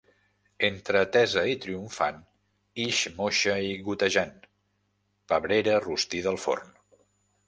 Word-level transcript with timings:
Entra 0.67 1.01
tesa 1.15 1.41
i 1.49 1.57
triomfant, 1.65 2.17
ix 2.85 3.01
moixa 3.19 3.57
i 3.67 3.75
gotejant: 3.89 4.33
pebrera 5.33 5.77
rostida 5.85 6.33
al 6.33 6.41
forn. 6.47 6.73